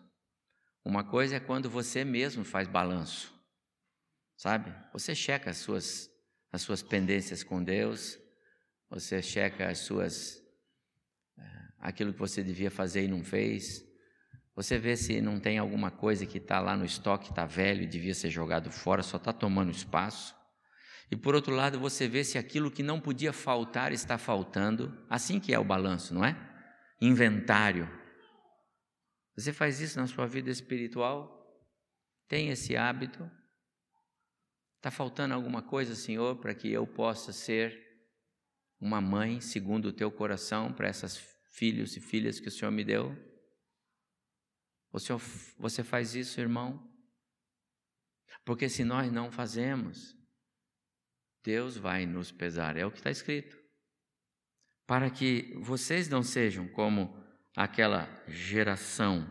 [0.84, 3.32] uma coisa é quando você mesmo faz balanço,
[4.36, 4.74] sabe?
[4.92, 6.10] Você checa as suas,
[6.50, 8.18] as suas pendências com Deus,
[8.88, 10.42] você checa as suas,
[11.38, 13.84] eh, aquilo que você devia fazer e não fez,
[14.56, 17.86] você vê se não tem alguma coisa que está lá no estoque, está velho e
[17.86, 20.34] devia ser jogado fora, só está tomando espaço.
[21.10, 24.96] E por outro lado, você vê se aquilo que não podia faltar está faltando.
[25.10, 26.34] Assim que é o balanço, não é?
[27.00, 27.86] Inventário.
[29.36, 31.36] Você faz isso na sua vida espiritual?
[32.26, 33.30] Tem esse hábito?
[34.78, 37.85] Está faltando alguma coisa, Senhor, para que eu possa ser
[38.86, 41.18] uma mãe segundo o teu coração para essas
[41.50, 43.14] filhos e filhas que o Senhor me deu?
[44.92, 45.12] Você,
[45.58, 46.88] você faz isso, irmão?
[48.44, 50.16] Porque se nós não fazemos,
[51.42, 53.58] Deus vai nos pesar, é o que está escrito.
[54.86, 57.12] Para que vocês não sejam como
[57.56, 59.26] aquela geração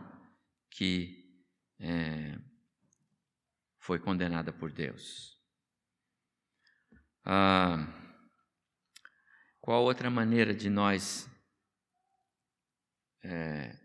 [0.70, 1.34] que
[1.80, 2.38] é,
[3.78, 5.34] foi condenada por Deus.
[7.24, 8.05] Ah,
[9.66, 11.28] qual outra maneira de nós
[13.24, 13.76] é,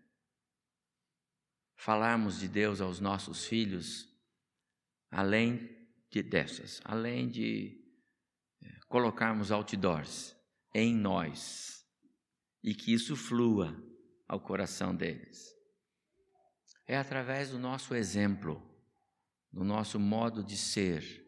[1.75, 4.07] falarmos de Deus aos nossos filhos,
[5.09, 5.75] além
[6.11, 7.83] de dessas, além de
[8.61, 10.35] é, colocarmos outdoors
[10.71, 11.83] em nós
[12.63, 13.75] e que isso flua
[14.27, 15.51] ao coração deles.
[16.85, 18.61] É através do nosso exemplo,
[19.51, 21.25] do nosso modo de ser,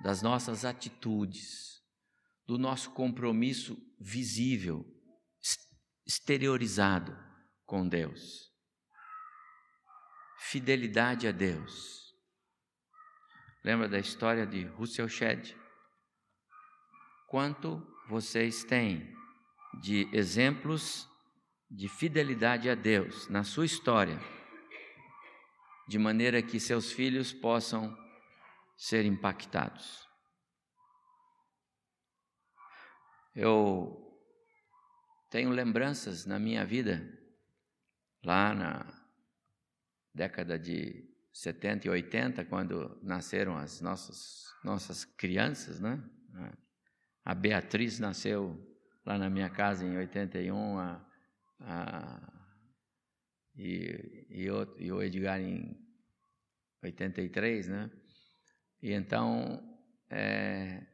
[0.00, 1.73] das nossas atitudes,
[2.46, 4.84] do nosso compromisso visível,
[6.06, 7.16] exteriorizado
[7.64, 8.54] com Deus
[10.54, 12.14] fidelidade a Deus.
[13.64, 15.56] Lembra da história de Russell Shedd?
[17.26, 19.12] Quanto vocês têm
[19.80, 21.08] de exemplos
[21.68, 24.20] de fidelidade a Deus na sua história,
[25.88, 27.96] de maneira que seus filhos possam
[28.76, 30.03] ser impactados.
[33.34, 34.00] Eu
[35.28, 37.02] tenho lembranças na minha vida,
[38.24, 39.04] lá na
[40.14, 46.02] década de 70 e 80, quando nasceram as nossas, nossas crianças, né?
[47.24, 48.56] A Beatriz nasceu
[49.04, 51.04] lá na minha casa em 81, a,
[51.60, 52.32] a,
[53.56, 55.76] e, e, o, e o Edgar em
[56.82, 57.90] 83, né?
[58.80, 59.60] E então,
[60.08, 60.86] é,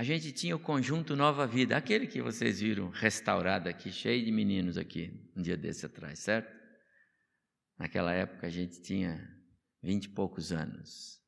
[0.00, 4.32] a gente tinha o conjunto Nova Vida, aquele que vocês viram restaurado aqui, cheio de
[4.32, 6.50] meninos aqui, um dia desse atrás, certo?
[7.78, 9.22] Naquela época a gente tinha
[9.82, 11.20] vinte e poucos anos.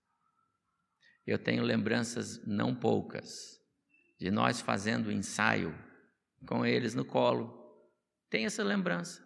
[1.26, 3.60] Eu tenho lembranças não poucas
[4.18, 5.78] de nós fazendo ensaio
[6.46, 7.52] com eles no colo.
[8.30, 9.22] Tem essa lembrança.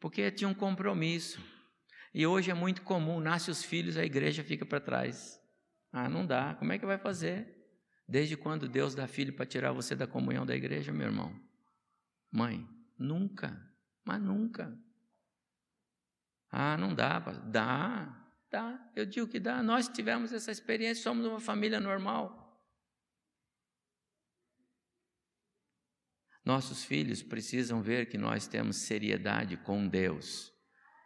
[0.00, 1.38] Porque tinha um compromisso.
[2.14, 5.41] E hoje é muito comum, nasce os filhos, a igreja fica para trás.
[5.92, 6.54] Ah, não dá.
[6.54, 7.62] Como é que vai fazer?
[8.08, 11.38] Desde quando Deus dá filho para tirar você da comunhão da igreja, meu irmão?
[12.30, 12.66] Mãe,
[12.98, 13.60] nunca,
[14.04, 14.76] mas nunca.
[16.50, 18.90] Ah, não dá, dá, dá.
[18.96, 19.62] Eu digo que dá.
[19.62, 22.42] Nós tivemos essa experiência, somos uma família normal.
[26.44, 30.52] Nossos filhos precisam ver que nós temos seriedade com Deus.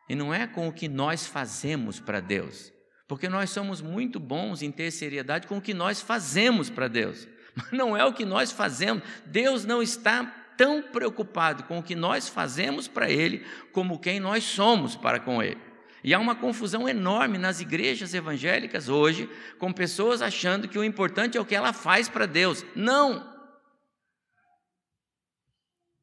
[0.08, 2.72] E não é com o que nós fazemos para Deus,
[3.08, 7.28] porque nós somos muito bons em ter seriedade com o que nós fazemos para Deus,
[7.54, 9.02] mas não é o que nós fazemos.
[9.26, 10.24] Deus não está
[10.56, 15.42] tão preocupado com o que nós fazemos para Ele, como quem nós somos para com
[15.42, 15.60] Ele.
[16.02, 21.36] E há uma confusão enorme nas igrejas evangélicas hoje, com pessoas achando que o importante
[21.36, 22.64] é o que ela faz para Deus.
[22.74, 23.34] Não!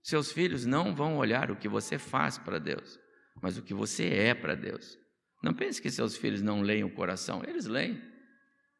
[0.02, 3.00] Seus filhos não vão olhar o que você faz para Deus,
[3.42, 5.00] mas o que você é para Deus.
[5.44, 8.02] Não pense que seus filhos não leem o coração, eles leem.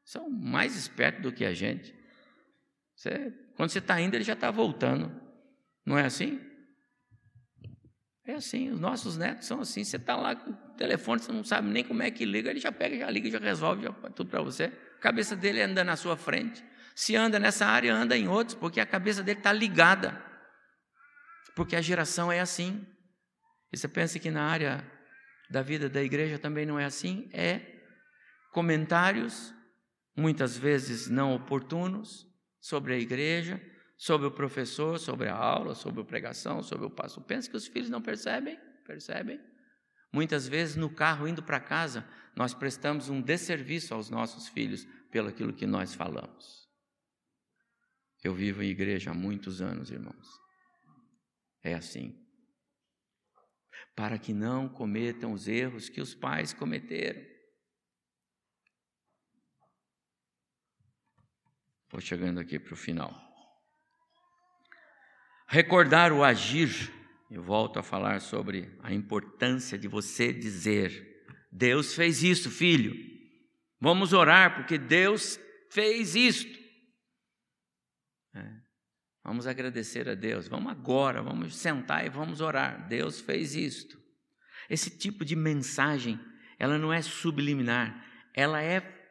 [0.06, 1.94] São mais espertos do que a gente.
[2.96, 5.12] Você, quando você está indo, ele já está voltando.
[5.86, 6.40] Não é assim?
[8.26, 9.84] É assim, os nossos netos são assim.
[9.84, 12.62] Você está lá com o telefone, você não sabe nem como é que liga, ele
[12.62, 14.66] já pega, já liga, já resolve, já tudo para você.
[14.98, 16.64] A cabeça dele anda na sua frente.
[16.96, 20.24] Se anda nessa área, anda em outros, porque a cabeça dele está ligada.
[21.56, 22.88] Porque a geração é assim.
[23.72, 24.93] E você pensa que na área
[25.54, 27.30] da vida da igreja também não é assim?
[27.32, 27.62] É.
[28.52, 29.54] Comentários,
[30.18, 32.28] muitas vezes não oportunos,
[32.60, 33.62] sobre a igreja,
[33.96, 37.24] sobre o professor, sobre a aula, sobre a pregação, sobre o pastor.
[37.26, 38.60] Pensa que os filhos não percebem?
[38.84, 39.40] Percebem?
[40.12, 42.04] Muitas vezes no carro indo para casa,
[42.36, 46.68] nós prestamos um desserviço aos nossos filhos pelo aquilo que nós falamos.
[48.24, 50.28] Eu vivo em igreja há muitos anos, irmãos.
[51.62, 52.23] É assim.
[53.96, 57.22] Para que não cometam os erros que os pais cometeram.
[61.92, 63.14] Vou chegando aqui para o final.
[65.48, 66.92] Recordar o agir,
[67.30, 72.96] eu volto a falar sobre a importância de você dizer: Deus fez isso, filho.
[73.80, 75.40] Vamos orar, porque Deus
[75.70, 76.60] fez isto.
[78.34, 78.63] É.
[79.24, 80.48] Vamos agradecer a Deus.
[80.48, 82.88] Vamos agora, vamos sentar e vamos orar.
[82.88, 84.02] Deus fez isto.
[84.70, 86.20] Esse tipo de mensagem,
[86.60, 89.02] ela não é subliminar, ela é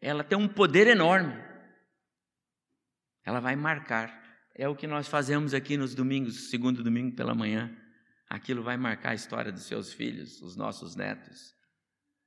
[0.00, 1.34] ela tem um poder enorme.
[3.24, 4.22] Ela vai marcar.
[4.54, 7.74] É o que nós fazemos aqui nos domingos, segundo domingo pela manhã.
[8.28, 11.54] Aquilo vai marcar a história dos seus filhos, os nossos netos.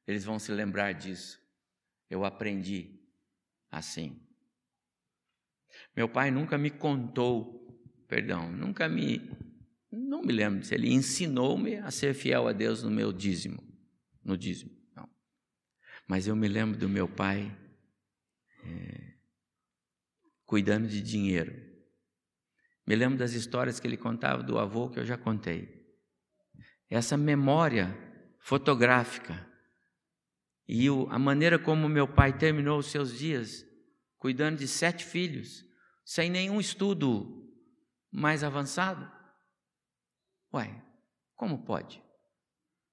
[0.07, 1.38] Eles vão se lembrar disso.
[2.09, 2.99] Eu aprendi
[3.69, 4.26] assim.
[5.97, 7.75] Meu pai nunca me contou,
[8.07, 9.31] perdão, nunca me,
[9.91, 13.63] não me lembro se ele ensinou-me a ser fiel a Deus no meu dízimo,
[14.23, 15.09] no dízimo, não.
[16.07, 17.51] Mas eu me lembro do meu pai
[18.63, 19.13] é,
[20.45, 21.51] cuidando de dinheiro.
[22.85, 25.83] Me lembro das histórias que ele contava do avô que eu já contei.
[26.87, 27.97] Essa memória
[28.39, 29.49] fotográfica
[30.69, 33.65] e a maneira como meu pai terminou os seus dias,
[34.19, 35.65] cuidando de sete filhos,
[36.08, 37.53] sem nenhum estudo
[38.10, 39.12] mais avançado.
[40.53, 40.82] Uai,
[41.36, 42.01] como pode?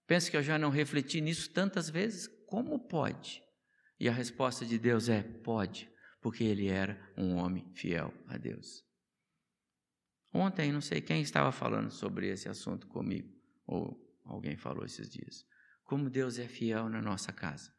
[0.05, 2.27] Penso que eu já não refleti nisso tantas vezes.
[2.49, 3.41] Como pode?
[4.01, 5.89] E a resposta de Deus é: pode,
[6.21, 8.85] porque ele era um homem fiel a Deus.
[10.33, 13.33] Ontem, não sei quem estava falando sobre esse assunto comigo,
[13.65, 15.47] ou alguém falou esses dias.
[15.85, 17.73] Como Deus é fiel na nossa casa,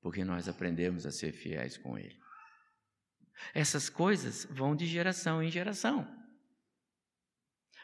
[0.00, 2.22] porque nós aprendemos a ser fiéis com Ele.
[3.52, 6.06] Essas coisas vão de geração em geração.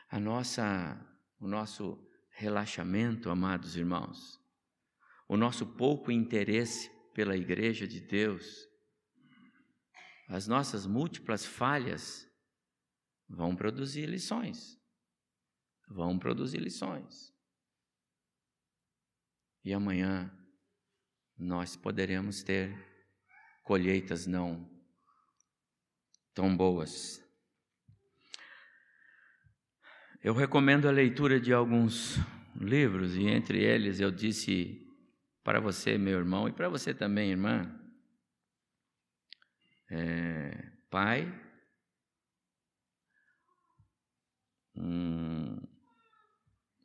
[0.08, 0.98] A nossa,
[1.38, 1.98] o nosso
[2.30, 4.40] relaxamento, amados irmãos,
[5.28, 8.66] o nosso pouco interesse pela igreja de Deus,
[10.28, 12.28] as nossas múltiplas falhas
[13.28, 14.78] vão produzir lições.
[15.88, 17.34] Vão produzir lições.
[19.64, 20.32] E amanhã
[21.36, 22.72] nós poderemos ter
[23.64, 24.69] colheitas não
[26.34, 27.20] tão boas.
[30.22, 32.18] Eu recomendo a leitura de alguns
[32.54, 34.86] livros, e entre eles eu disse
[35.42, 37.74] para você, meu irmão, e para você também, irmã,
[39.90, 41.26] é, pai,
[44.76, 45.58] um,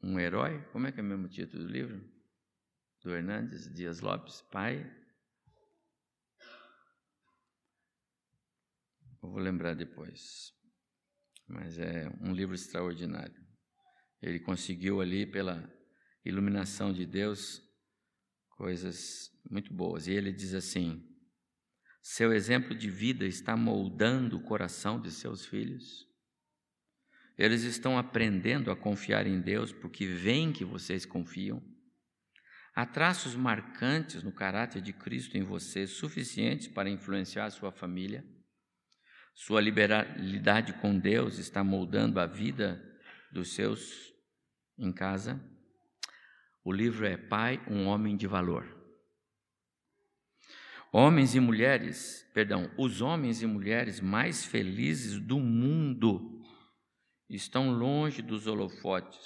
[0.02, 2.02] um herói, como é que é o mesmo título do livro?
[3.04, 4.89] Do Hernandes Dias Lopes, pai.
[9.26, 10.53] Eu vou lembrar depois.
[11.47, 13.36] Mas é um livro extraordinário.
[14.21, 15.67] Ele conseguiu ali, pela
[16.23, 17.59] iluminação de Deus,
[18.51, 20.05] coisas muito boas.
[20.05, 21.03] E ele diz assim:
[22.03, 26.07] seu exemplo de vida está moldando o coração de seus filhos?
[27.36, 31.63] Eles estão aprendendo a confiar em Deus porque veem que vocês confiam.
[32.76, 38.23] Há traços marcantes no caráter de Cristo em vocês suficientes para influenciar sua família.
[39.36, 42.82] Sua liberalidade com Deus está moldando a vida
[43.30, 44.14] dos seus
[44.78, 45.40] em casa.
[46.64, 48.66] O livro é Pai, um homem de valor.
[50.90, 56.42] Homens e mulheres, perdão, os homens e mulheres mais felizes do mundo
[57.30, 59.20] estão longe dos holofotes.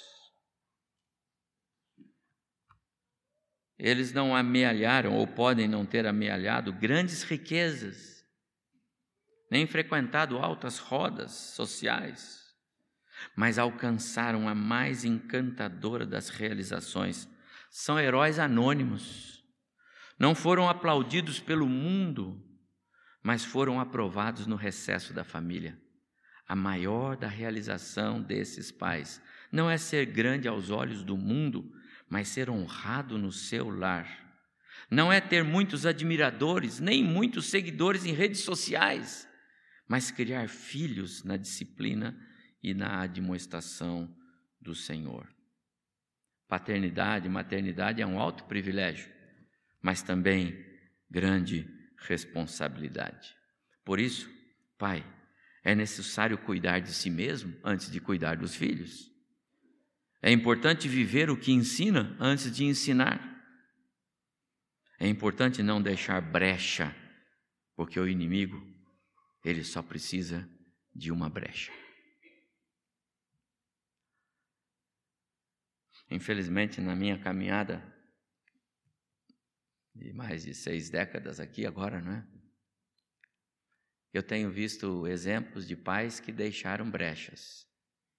[3.78, 8.09] Eles não amealharam, ou podem não ter amealhado, grandes riquezas,
[9.50, 12.54] nem frequentado altas rodas sociais,
[13.34, 17.28] mas alcançaram a mais encantadora das realizações.
[17.68, 19.44] São heróis anônimos,
[20.18, 22.42] não foram aplaudidos pelo mundo,
[23.22, 25.78] mas foram aprovados no recesso da família.
[26.46, 29.22] A maior da realização desses pais
[29.52, 31.72] não é ser grande aos olhos do mundo,
[32.08, 34.08] mas ser honrado no seu lar.
[34.90, 39.28] Não é ter muitos admiradores, nem muitos seguidores em redes sociais,
[39.90, 42.16] mas criar filhos na disciplina
[42.62, 44.08] e na admoestação
[44.60, 45.26] do Senhor.
[46.46, 49.10] Paternidade, maternidade é um alto privilégio,
[49.82, 50.64] mas também
[51.10, 51.68] grande
[52.06, 53.34] responsabilidade.
[53.84, 54.30] Por isso,
[54.78, 55.04] Pai,
[55.64, 59.10] é necessário cuidar de si mesmo antes de cuidar dos filhos.
[60.22, 63.44] É importante viver o que ensina antes de ensinar.
[65.00, 66.94] É importante não deixar brecha,
[67.74, 68.69] porque o inimigo,
[69.44, 70.48] ele só precisa
[70.94, 71.72] de uma brecha.
[76.10, 77.80] Infelizmente, na minha caminhada
[79.94, 82.26] de mais de seis décadas aqui agora, não é?
[84.12, 87.70] Eu tenho visto exemplos de pais que deixaram brechas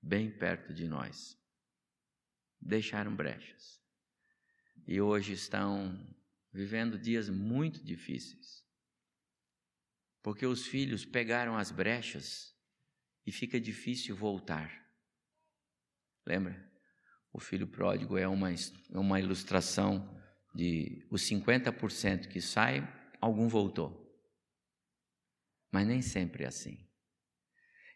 [0.02, 1.38] bem perto de nós.
[2.60, 3.80] Deixaram brechas.
[4.88, 6.16] E hoje estão
[6.52, 8.61] vivendo dias muito difíceis.
[10.22, 12.56] Porque os filhos pegaram as brechas
[13.26, 14.72] e fica difícil voltar.
[16.26, 16.70] Lembra?
[17.34, 18.50] O filho pródigo é uma,
[18.90, 20.20] uma ilustração
[20.54, 22.82] de os 50% que sai,
[23.20, 24.00] algum voltou.
[25.72, 26.88] Mas nem sempre é assim.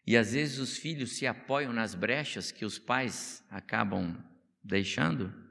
[0.06, 4.16] E às vezes os filhos se apoiam nas brechas que os pais acabam
[4.62, 5.46] deixando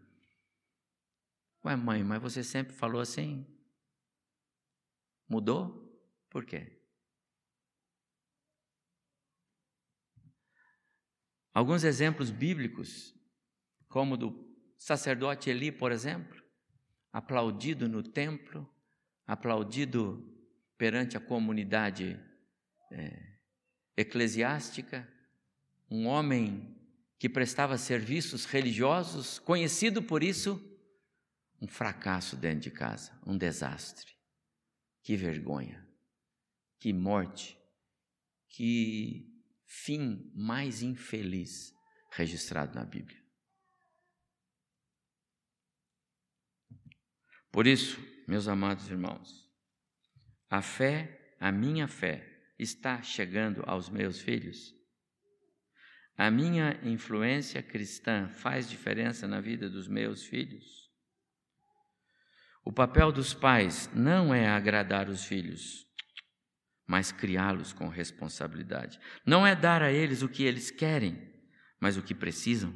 [1.65, 3.43] Ué, mãe, mas você sempre falou assim?
[5.27, 5.84] Mudou?
[6.35, 6.67] Por quê?
[11.53, 13.15] Alguns exemplos bíblicos,
[13.87, 14.45] como do
[14.77, 16.43] sacerdote Eli, por exemplo,
[17.13, 18.69] aplaudido no templo,
[19.25, 20.29] aplaudido
[20.77, 22.19] perante a comunidade
[22.91, 23.37] é,
[23.95, 25.09] eclesiástica,
[25.89, 26.77] um homem
[27.17, 30.61] que prestava serviços religiosos, conhecido por isso,
[31.61, 34.11] um fracasso dentro de casa, um desastre.
[35.01, 35.85] Que vergonha,
[36.85, 37.59] que morte,
[38.47, 39.27] que
[39.65, 41.73] fim mais infeliz
[42.11, 43.19] registrado na Bíblia.
[47.51, 49.51] Por isso, meus amados irmãos,
[50.47, 54.71] a fé, a minha fé, está chegando aos meus filhos?
[56.15, 60.87] A minha influência cristã faz diferença na vida dos meus filhos?
[62.63, 65.84] O papel dos pais não é agradar os filhos,
[66.87, 68.99] mas criá-los com responsabilidade.
[69.25, 71.33] Não é dar a eles o que eles querem,
[71.79, 72.73] mas o que precisam.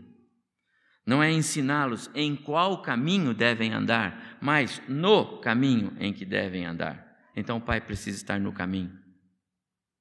[1.05, 7.05] Não é ensiná-los em qual caminho devem andar, mas no caminho em que devem andar.
[7.35, 8.97] Então o pai precisa estar no caminho,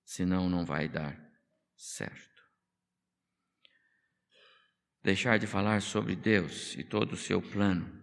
[0.05, 1.19] senão não vai dar
[1.77, 2.29] certo.
[5.03, 7.97] Deixar de falar sobre Deus e todo o seu plano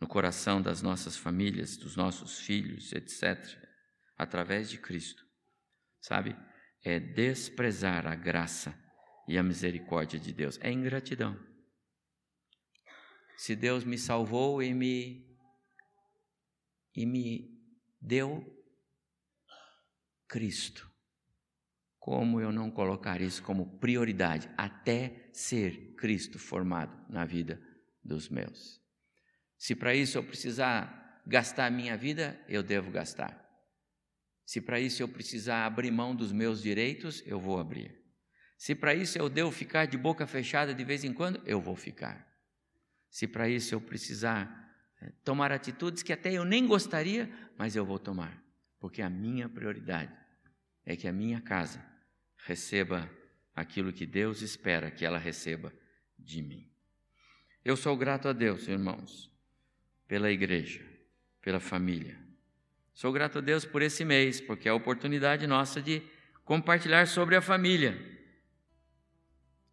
[0.00, 3.69] no coração das nossas famílias, dos nossos filhos, etc.,
[4.20, 5.26] através de Cristo,
[5.98, 6.36] sabe?
[6.84, 8.78] É desprezar a graça
[9.26, 11.38] e a misericórdia de Deus, é ingratidão.
[13.38, 15.26] Se Deus me salvou e me
[16.94, 17.58] e me
[17.98, 18.44] deu
[20.28, 20.90] Cristo,
[21.98, 27.58] como eu não colocar isso como prioridade até ser Cristo formado na vida
[28.04, 28.82] dos meus?
[29.56, 33.49] Se para isso eu precisar gastar a minha vida, eu devo gastar.
[34.50, 37.94] Se para isso eu precisar abrir mão dos meus direitos, eu vou abrir.
[38.58, 41.76] Se para isso eu devo ficar de boca fechada de vez em quando, eu vou
[41.76, 42.28] ficar.
[43.08, 47.86] Se para isso eu precisar eh, tomar atitudes que até eu nem gostaria, mas eu
[47.86, 48.42] vou tomar,
[48.80, 50.12] porque a minha prioridade
[50.84, 51.80] é que a minha casa
[52.38, 53.08] receba
[53.54, 55.72] aquilo que Deus espera que ela receba
[56.18, 56.68] de mim.
[57.64, 59.30] Eu sou grato a Deus, irmãos,
[60.08, 60.84] pela igreja,
[61.40, 62.29] pela família.
[63.00, 66.02] Sou grato a Deus por esse mês, porque é a oportunidade nossa de
[66.44, 67.98] compartilhar sobre a família.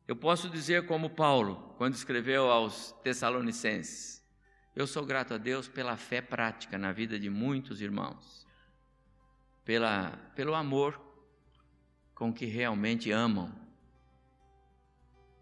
[0.07, 4.25] Eu posso dizer, como Paulo, quando escreveu aos Tessalonicenses:
[4.73, 8.47] Eu sou grato a Deus pela fé prática na vida de muitos irmãos,
[9.65, 10.97] pela, pelo amor
[12.15, 13.53] com que realmente amam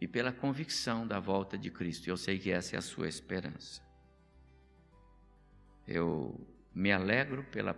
[0.01, 2.07] e pela convicção da volta de Cristo.
[2.07, 3.79] Eu sei que essa é a sua esperança.
[5.87, 7.73] Eu me alegro pela,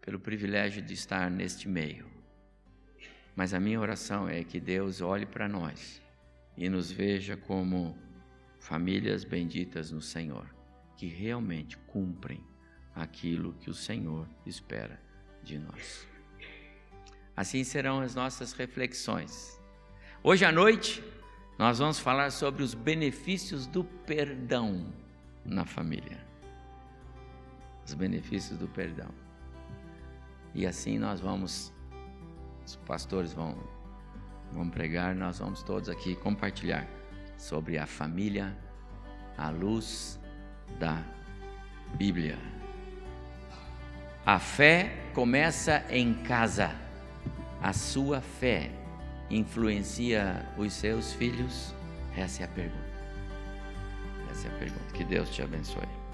[0.00, 2.06] pelo privilégio de estar neste meio.
[3.36, 6.00] Mas a minha oração é que Deus olhe para nós
[6.56, 7.98] e nos veja como
[8.58, 10.48] famílias benditas no Senhor,
[10.96, 12.42] que realmente cumprem
[12.94, 14.98] aquilo que o Senhor espera
[15.42, 16.08] de nós.
[17.36, 19.60] Assim serão as nossas reflexões.
[20.22, 21.04] Hoje à noite,
[21.58, 24.90] nós vamos falar sobre os benefícios do perdão
[25.44, 26.25] na família
[27.86, 29.08] os benefícios do perdão.
[30.54, 31.72] E assim nós vamos,
[32.66, 33.56] os pastores vão,
[34.52, 36.86] vão pregar, nós vamos todos aqui compartilhar
[37.36, 38.56] sobre a família
[39.36, 40.18] à luz
[40.78, 41.02] da
[41.94, 42.38] Bíblia.
[44.24, 46.74] A fé começa em casa.
[47.62, 48.70] A sua fé
[49.30, 51.74] influencia os seus filhos?
[52.16, 52.96] Essa é a pergunta.
[54.30, 54.92] Essa é a pergunta.
[54.92, 56.05] Que Deus te abençoe.